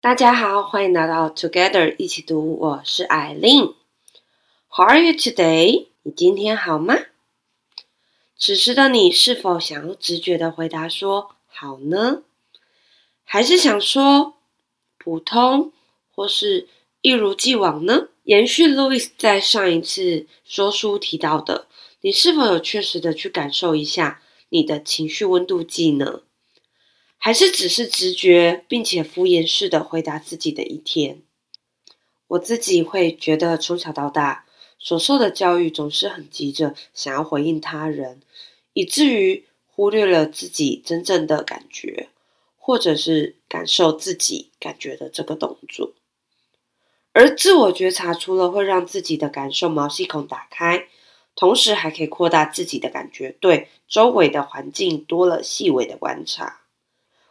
[0.00, 3.74] 大家好，欢迎来到 Together 一起读，我是艾琳。
[4.68, 5.88] How are you today？
[6.04, 6.94] 你今天好吗？
[8.38, 12.22] 此时的你是否想要直觉的回答说好呢？
[13.24, 14.34] 还是想说
[14.98, 15.72] 普通，
[16.14, 16.68] 或是
[17.00, 18.06] 一如既往呢？
[18.22, 21.66] 延续 Louis 在上一次说书提到的，
[22.02, 26.20] 你是否有确实的去感受一下你的情绪温度计呢？
[27.18, 31.20] 还是只是直觉，并且敷衍式的回答自己的一天？
[32.28, 34.46] 我自己会觉得，从小到大
[34.78, 38.20] 所受的教育总是很急着想要回应他人，
[38.72, 42.08] 以至于忽略了自己真正的感觉，
[42.56, 45.92] 或者是感受自己感觉的这个动作。
[47.12, 50.86] 而自我觉察，除了会让自己的感受毛细孔打开，
[51.34, 56.60] 同时还可以扩大自己的感觉，对周围的环境多了细微的观察。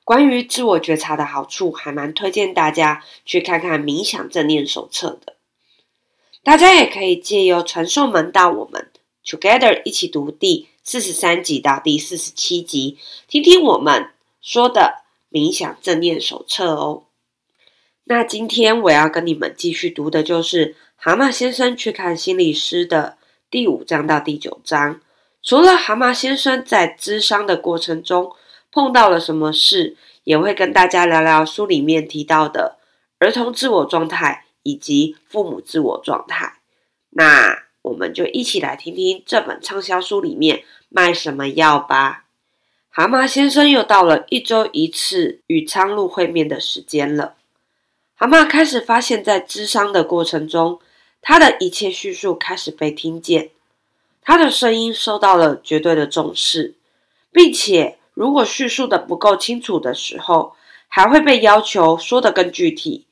[0.07, 5.35] 关于自我觉察的好处，还蛮推荐大家去看看《冥想正念手册》的。
[6.45, 8.89] 大家也可以借由传送门到我们
[9.25, 17.03] Together 一起读第四十三集到第四十七集，听听我们说的冥想正念手册哦。
[18.05, 23.17] 那今天我要跟你们继续读的就是《蛤蟆先生去看心理师》的
[23.51, 25.01] 第五章到第九章。
[25.43, 28.31] 除了蛤蟆先生在咨商的过程中，
[28.71, 32.77] 碰到了什么事，也会跟大家聊聊书里面提到的
[33.17, 36.59] 儿童自我状态以及父母自我状态。
[37.11, 42.25] 那我们就一起来听听这本畅销书里面卖什么药吧。
[42.89, 47.35] 蛤蟆先生又到了一周一次与苍鹭会面的时间了。
[48.15, 50.79] 蛤蟆开始发现，在咨商的过程中，
[51.21, 53.51] 他的一切叙述开始被听见，
[54.21, 56.75] 他的声音受到了绝对的重视，
[57.31, 57.97] 并且。
[58.17, 60.55] 如果叙述的不够清楚的时候，
[60.87, 63.05] 还会被要求说得更具体。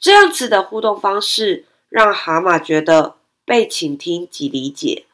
[0.00, 3.14] 这样子的互动方式让蛤蟆觉得
[3.44, 5.04] 被倾听及理解，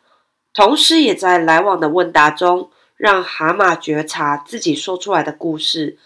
[0.55, 5.99] 同时也在来往的问答中让蛤蟆觉察自己说出来的故事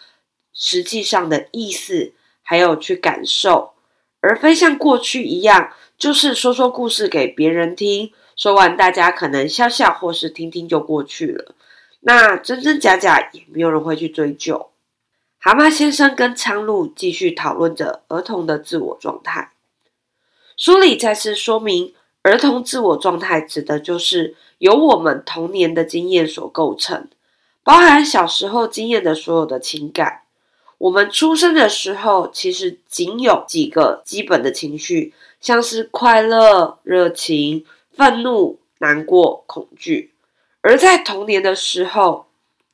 [0.53, 3.75] 实际上的意思，还有去感受，
[4.21, 11.55] 而非像过去一样，就是说说故事给别人听，说完大家可能笑笑或是听听就过去了。
[12.01, 14.71] 那真真假假也没有人会去追究。
[15.39, 19.53] 蛤蟆先生跟苍鹭继续讨论着儿童的自我状态。
[20.57, 27.09] 书里再次说明，儿童自我状态指的就是由我们童年的经验所构成，
[27.63, 30.23] 包含小时候经验的所有的情感。
[30.79, 40.13] 我们出生的时候，其实仅有几个基本的情绪，像是快乐、热情、愤怒、难过、恐惧。
[40.61, 42.27] 而在童年的时候，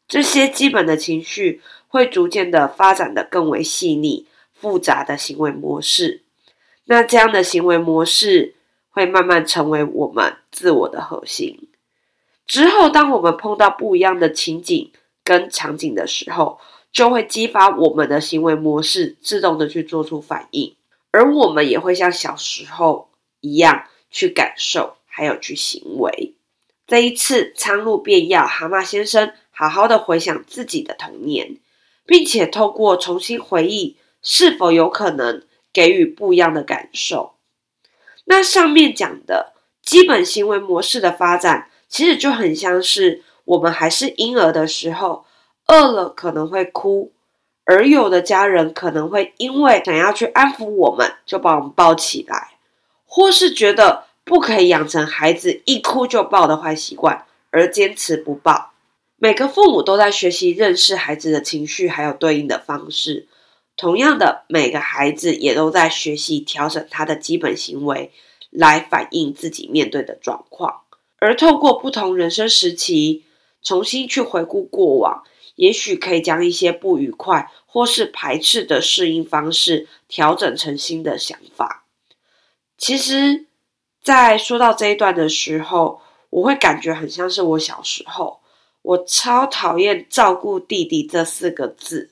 [0.08, 6.22] 这些基本的情绪会逐渐的发展得更为细腻、复杂的行为模式。
[6.86, 8.54] 那这样的行为模式
[8.90, 11.68] 会慢慢成为我们自我的核心。
[12.46, 16.60] 之后，当我们碰到不一样的情景跟场景的时候，
[16.92, 20.74] 就会激发我们的行为模式，自动的去做出反应。
[21.10, 23.08] 而我们也会像小时候
[23.40, 26.34] 一样去感受，还有去行为。
[26.86, 31.56] 这一次，苍鹭便要蛤蟆先生好好的回想自己的童年，
[32.04, 37.36] 并且透过重新回忆，是否有可能给予不一样的感受。
[38.26, 45.24] 那上面讲的基本行为模式的发展，其实就很像是我们还是婴儿的时候，
[45.68, 47.12] 饿了可能会哭，
[47.64, 52.58] 而有的家人可能会因为想要去安抚我们，就把我们抱起来，
[53.06, 54.04] 或是觉得。
[54.24, 58.72] 不可以养成孩子一哭就抱的坏习惯，而坚持不抱。
[59.16, 63.28] 每个父母都在学习认识孩子的情绪，还有对应的方式。
[63.76, 68.12] 同样的，每个孩子也都在学习调整他的基本行为，
[68.50, 70.82] 来反映自己面对的状况。
[71.18, 73.24] 而透过不同人生时期，
[73.62, 75.22] 重新去回顾过往，
[75.56, 81.84] 也许可以将一些不愉快或是排斥的适应方式，调整成新的想法。
[82.78, 83.46] 其实。
[84.04, 88.40] 在说到这一段的时候，我会感觉很像是我小时候，
[88.82, 92.10] 我超讨厌“照顾弟弟”这四个字，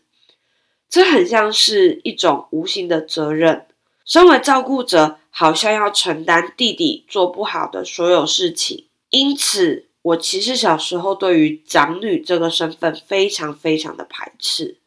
[0.88, 3.66] 这很像是一种无形的责任。
[4.06, 14.78] 身为照顾者，好像要承担弟弟做不好的所有事情，因此我其实小时候对于长女这个身份非常非常的排斥，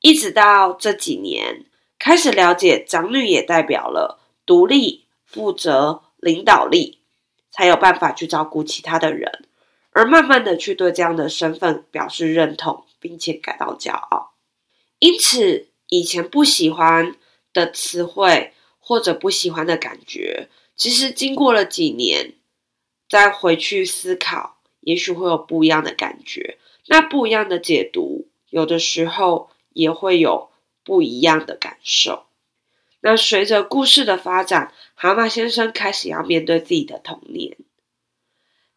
[0.00, 1.66] 一直到这几年
[1.98, 6.04] 开始了解，长女也代表了独立、负责。
[6.18, 6.98] 领导力，
[7.50, 9.46] 才有办法去照顾其他的人，
[9.90, 14.34] 而慢慢的去对这样的身份表示认同，并且感到骄傲。
[14.98, 17.16] 因此，以前不喜欢
[17.52, 22.34] 的词汇或者不喜欢的感觉，其实经过了几年
[23.08, 26.58] 再回去思考，也许会有不一样的感觉。
[26.86, 30.50] 那不一样的解读，有的时候也会有
[30.84, 32.27] 不一样的感受。
[33.00, 37.56] 那随着故事的发展，蛤蟆先生开始要面对自己的童年。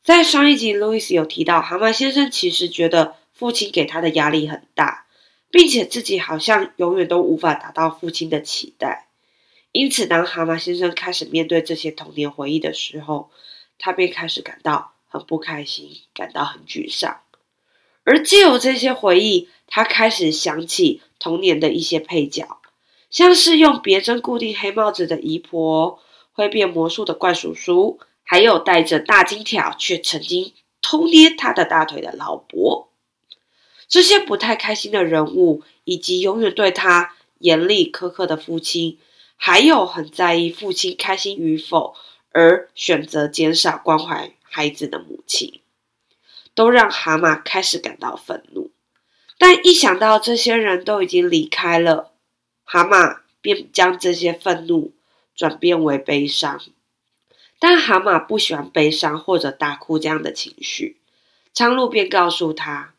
[0.04, 5.08] 在上一集，路易斯有提到，蛤蟆先生其实觉得父亲给他的压力很大，
[5.50, 9.08] 并且自己好像永远都无法达到父亲的期待。
[9.72, 13.32] 因此，当蛤蟆先生开始面对这些童年回忆的时候，
[13.80, 17.22] 他便开始感到很不开心，感到很沮丧。
[18.04, 22.61] 而借由这些回忆，他开始想起童年的一些配角，
[23.12, 26.00] 像是用别针固定黑帽子的姨婆，
[26.32, 28.00] 会变魔术的怪叔叔。
[28.24, 32.88] 还有戴着大金条却曾经偷捏他的大腿的老伯，
[33.90, 39.00] 这些不太开心的人物，以及永远对他严厉苛刻的父亲，
[39.36, 41.94] 还有很在意父亲开心与否
[42.32, 45.60] 而选择减少关怀孩子的母亲，
[46.56, 48.72] 都让蛤蟆开始感到愤怒。
[49.38, 52.11] 但一想到这些人都已经离开了，
[52.74, 54.94] 蛤蟆便将这些愤怒
[55.36, 56.62] 转变为悲伤。
[57.60, 60.96] 但蛤蟆不喜欢悲伤或者大哭这样的情绪，
[61.52, 62.94] 苍鹭便告诉他：“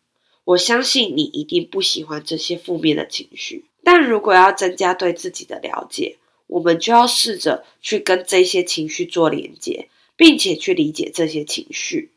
[0.45, 3.65] 我相信你一定不喜欢这些负面的情绪。
[3.83, 12.13] 但如果要增加对自己的了解，我们就要试着去跟这些情绪做连接，并且去理解这些情绪。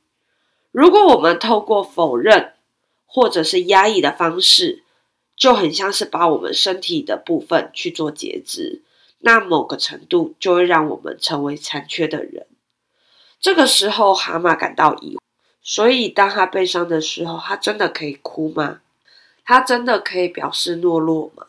[0.74, 2.52] 如果我们透过否认
[3.06, 4.84] 或者是压抑的方式，
[5.36, 8.84] 就很像是把我们身体的部分去做截肢。”
[9.20, 12.46] 那某个程度就会让我们成为残缺的人。
[13.40, 15.20] 这个时候，蛤蟆感到疑惑。
[15.64, 18.82] 所以，当他悲伤的时候，他真的可以哭吗？
[19.44, 21.48] 他真的可以表示懦弱吗？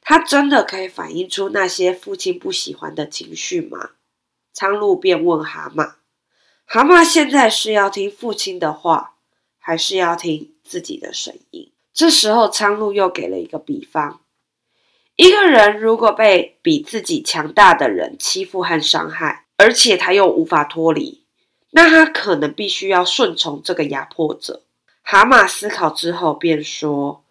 [0.00, 3.90] 他真的可以反映出那些父亲不喜欢的情绪吗？
[4.52, 5.94] 苍鹭便问蛤蟆
[6.66, 9.14] ：“蛤蟆现在是要听父亲的话，
[9.58, 14.20] 还是要听自己的声音？”这时候，苍鹭又给了一个比方。
[15.14, 21.22] 一个人如果被比自己强大的人欺负和伤害，而且他又无法脱离，
[21.70, 24.62] 那他可能必须要顺从这个压迫者。
[25.02, 27.22] 蛤蟆思考之后便说：“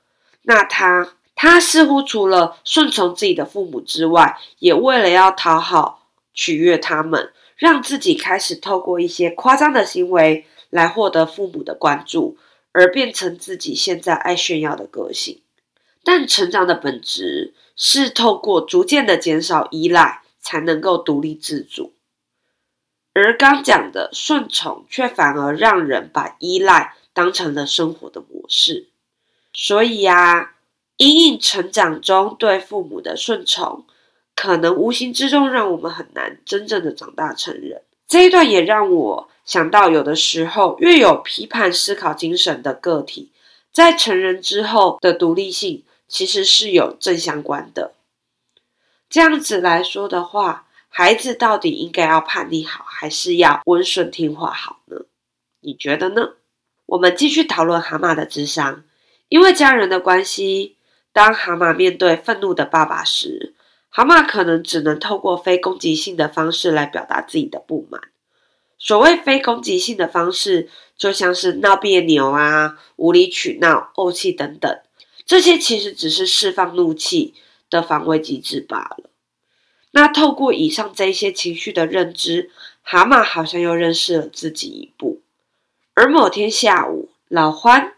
[0.43, 12.37] 那他，他似乎除了顺从自己的父母之外，也为了要讨好、取悦他们，让自己开始透过一些夸张的行为来获得父母的关注，
[12.73, 15.41] 而变成自己现在爱炫耀的个性。
[16.03, 21.95] 但成长的本质。”是透过逐渐的减少依赖，才能够独立自主。
[23.15, 28.89] 而刚讲的顺从，却反而让人把依赖当成了生活的模式。
[29.53, 30.53] 所以呀，
[30.97, 33.87] 因应成长中对父母的顺从，
[34.35, 37.81] 可能无形之中让我们很难真正的长大成人。
[38.07, 43.31] 这一段也让我想到，有的时候越有批判思考精神的个体，
[43.71, 45.83] 在成人之后的独立性。
[46.05, 47.93] 其实是有正相关的。
[49.09, 54.97] 这样子来说的话，孩子到底应该要叛逆好，还是要温顺听话好呢？
[55.61, 56.33] 你觉得呢？
[56.85, 58.83] 我们继续讨论蛤蟆的智商。
[59.27, 60.77] 因为家人的关系，
[61.11, 63.55] 当蛤蟆面对愤怒的爸爸时，
[63.89, 67.99] 蛤蟆可能只能透过非攻击性的方式来表达自己的不满。
[68.85, 74.77] 所谓非攻击性的方式，就像是闹别扭啊、无理取闹、怄气等等。
[75.25, 77.33] 这些其实只是释放怒气
[77.69, 79.09] 的防卫机制罢了。
[79.91, 85.21] 那透过以上这些情绪的认知，蛤蟆好像又认识了自己一步。
[85.93, 87.93] 而某天下午，老欢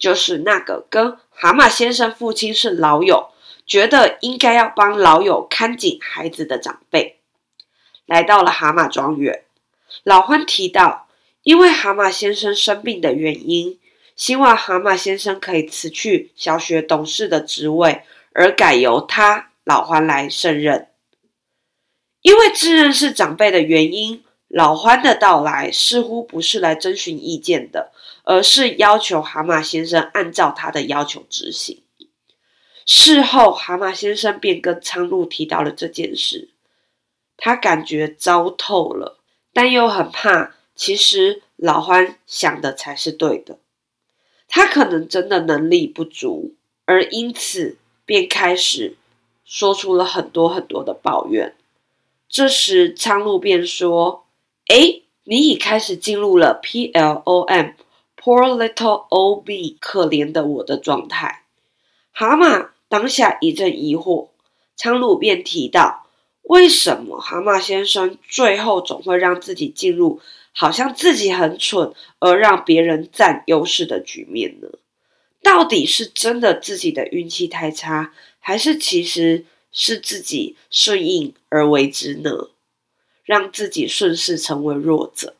[0.00, 3.28] 就是那个跟蛤蟆先生父亲是老友，
[3.64, 7.20] 觉得应该要帮老友看紧孩子的长辈，
[8.04, 9.44] 来到了蛤蟆庄园。
[10.04, 11.08] 老獾提到，
[11.42, 13.78] 因为蛤蟆先生生病的原因。
[14.16, 18.02] 希望蛤蟆先生可以辞去小学董事的职位，
[18.32, 20.88] 而改由他老獾来胜任。
[22.22, 27.92] 因为自认是长辈的原因，老獾的到来似乎不是来征询意见的，
[28.24, 31.84] 而是要求蛤蟆先生按照他的要求执行。
[32.84, 36.50] 事后，蛤蟆先生便跟苍鹭提到了这件事，
[37.36, 39.17] 他感觉糟透了，
[39.60, 43.58] 但又很怕，其实老欢想的才是对的。
[44.46, 48.96] 他可能真的能力不足，而因此便开始
[49.44, 51.56] 说出了很多很多的抱怨。
[52.28, 54.26] 这时，苍鹭便说
[54.70, 57.74] ：“诶，你已开始进入了 PLOM（Poor
[58.16, 61.42] Little O B 可怜的我的状态。”
[62.14, 64.28] 蛤蟆当下一阵疑惑，
[64.76, 66.06] 苍鹭便提到，
[66.48, 70.20] 为什么蛤蟆先生最后总会让自己进入
[70.52, 74.68] 好像自己很蠢而让别人占优势的局面呢？
[75.42, 82.48] 到底是真的自己的运气太差，还是其实是自己顺应而为之呢？
[83.24, 85.34] 让自己顺势成为弱者，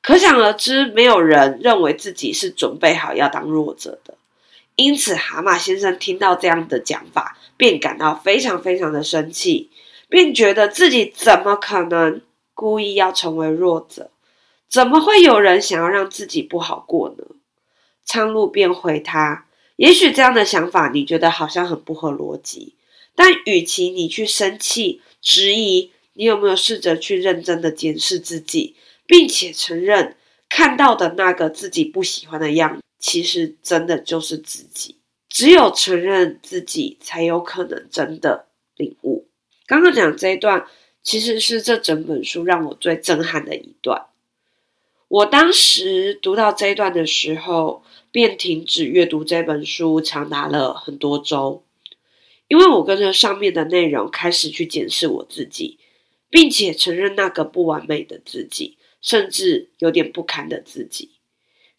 [0.00, 4.14] 可想而知，没有人认为自己是准备好要当弱者的。
[4.74, 9.68] 因此，蛤蟆先生听到这样的讲法，便感到非常非常的生气，
[10.14, 12.22] 便觉得自己怎么可能
[12.54, 14.12] 故意要成为弱者？
[14.68, 17.24] 怎么会有人想要让自己不好过呢？
[18.04, 22.76] 苍鹭便回他：“也许这样的想法你觉得好像很不合逻辑，
[23.16, 30.16] 但与其你去生气、质疑，你有没有试着去认真的检视自己，并且承认
[30.48, 34.98] 看到的那个自己不喜欢的样子，其实真的就是自己。
[35.28, 39.26] 只有承认自己，才有可能真的领悟。”
[39.66, 40.66] 刚刚讲这一段，
[41.02, 44.06] 其实是这整本书让我最震撼的一段。
[45.08, 51.62] 我当时读到这一段的时候，便停止阅读这本书，长达了很多周，
[52.48, 55.78] 因为我跟着上面的内容开始去检视我自己，
[56.30, 61.10] 并且承认那个不完美的自己，甚至有点不堪的自己。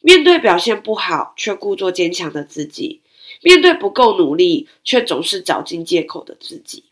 [0.01, 3.01] 面对表现不好却故作坚强的自己，
[3.42, 6.86] 面对不够努力却总是找尽借口的自己。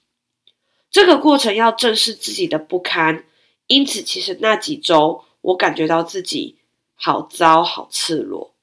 [0.93, 3.25] 这个过程要正视自己的不堪，
[3.67, 5.25] 因此其实那几周。
[5.41, 6.55] 我感觉到自己
[6.95, 8.55] 好糟、好赤裸，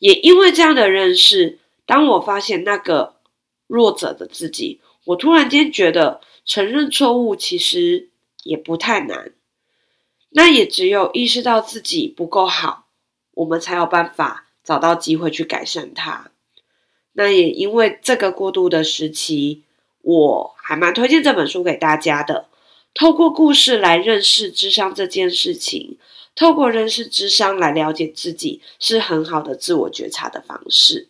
[0.00, 3.14] 也因为这样的认识，当我发现那个
[3.68, 8.10] 弱者的自己，我突然间觉得承认错误其实
[8.42, 9.32] 也不太难。
[10.30, 12.88] 那也只有意识到自己不够好，
[13.34, 16.32] 我们才有办法找到机会去改善它。
[17.12, 19.62] 那也因为这个过渡的时期，
[20.02, 22.48] 我还蛮推荐这本书给大家的。
[22.92, 25.98] 透过故事来认识智商这件事情，
[26.34, 31.08] 透过认识智商来了解自己，是很好的自我觉察的方式。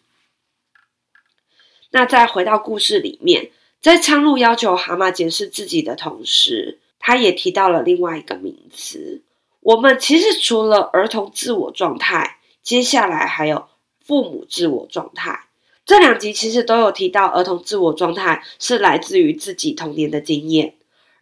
[1.91, 9.23] 那再回到故事里面，在苍鹭要求蛤蟆解释自己的同时，他也提到了另外一个名词。
[9.61, 13.69] 我们其实除了儿童自我状态，接下来还有
[14.05, 15.50] 父母自我状态。
[15.85, 20.75] 这两集其实都有提到，儿童自我状态是来自于自己童年的经验。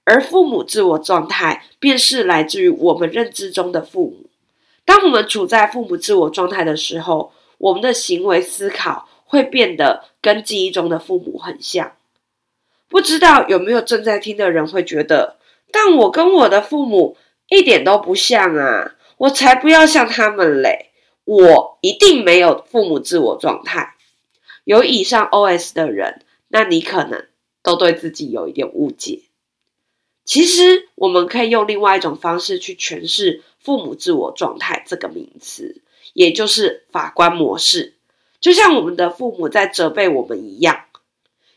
[0.04, 4.30] 而父母自我状态，便是来自于我们认知中的父母。
[4.84, 11.92] 当我们处在父母自我状态的时候，我们的行为思考会变得跟记忆中的父母很像。
[12.88, 15.36] 不知道有没有正在听的人会觉得，
[15.70, 17.18] 但我跟我的父母
[17.50, 18.94] 一点都不像啊！
[19.18, 20.86] 我才不要像他们嘞！
[21.24, 23.94] 我一定没有父母自我状态。
[24.68, 27.24] 有以上 OS 的人，那你可能
[27.62, 29.22] 都对自己有一点误解。
[30.26, 35.80] 其实，我们可以用另外一种方式去诠释“父母自我状态”这个名词，
[36.12, 37.94] 也就是法官模式。
[38.42, 40.84] 就像我们的父母在责备我们一样，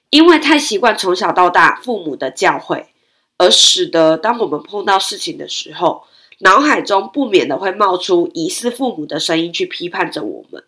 [0.10, 2.86] 因为太习惯从小到大父母的教诲，
[3.38, 6.06] 而使得当我们碰到事情的时候，
[6.40, 10.64] 脑海中不免的会冒出疑似父母的声音去批判着我们。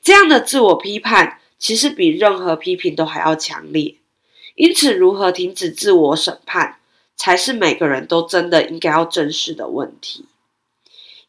[0.00, 3.94] 这样的自我批判，其实比任何批评都还要强烈。
[4.56, 6.78] 因此，如何停止自我审判？
[7.16, 10.24] 才是每个人都真的应该要正视的问题。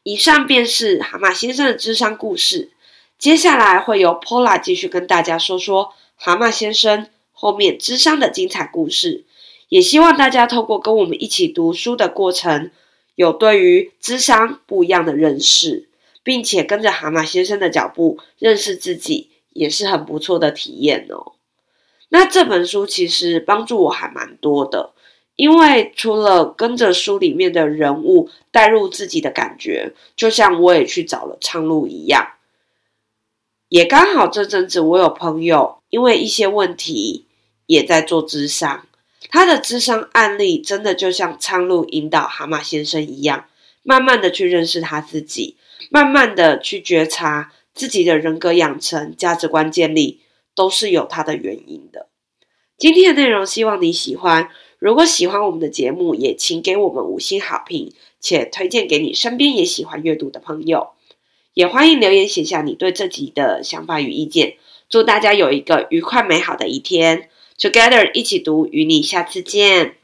[0.03, 2.71] 以上便是蛤蟆先生的智商故事。
[3.19, 9.25] 接下来会由 Pola 继续跟大家说说蛤蟆先生后面智商的精彩故事。
[9.67, 12.71] 也希望大家透过跟我们一起读书的过程，
[13.15, 15.89] 有对于智商不一样的认识，
[16.23, 21.34] 并且跟着蛤蟆先生的脚步认识自己，也是很不错的体验哦。
[22.10, 24.91] 那这本书其实帮助我还蛮多的。
[25.38, 32.34] 因为除了跟着书里面的人物带入自己的感觉，就像我也去找了昌路一样，
[33.70, 37.25] 也刚好这阵子我有朋友因为一些问题
[37.65, 38.86] 也在做智商，
[39.29, 43.46] 他的智商案例真的就像昌路引导蛤蟆先生一样，
[43.81, 45.55] 慢慢的去认识他自己，
[45.89, 50.22] 慢慢的去觉察自己的人格养成、价值观建立，
[50.56, 52.10] 都是有它的原因的。
[52.78, 54.50] 今天的内容希望你喜欢。
[54.80, 60.90] 如果喜欢我们的节目，也请给我们五星好评，且推荐给你身边也喜欢阅读的朋友。
[61.54, 64.56] 也欢迎留言写下你对这集的想法与意见。
[64.90, 69.98] 祝大家有一个愉快美好的一天，Together 一起读，与你下次见。